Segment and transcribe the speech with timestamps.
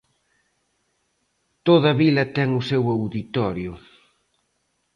[1.67, 3.73] Toda vila ten o seu auditorio.